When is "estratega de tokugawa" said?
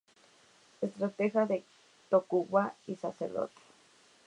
0.81-2.73